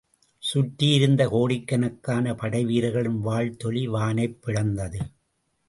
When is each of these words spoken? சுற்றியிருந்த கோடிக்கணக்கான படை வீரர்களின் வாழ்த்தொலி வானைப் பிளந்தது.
சுற்றியிருந்த 0.39 1.27
கோடிக்கணக்கான 1.27 2.33
படை 2.35 2.65
வீரர்களின் 2.65 3.19
வாழ்த்தொலி 3.19 3.87
வானைப் 3.87 4.37
பிளந்தது. 4.45 4.99